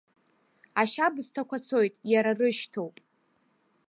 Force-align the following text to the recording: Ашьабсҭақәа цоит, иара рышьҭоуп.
Ашьабсҭақәа 0.81 1.57
цоит, 1.65 1.93
иара 2.11 2.31
рышьҭоуп. 2.39 2.95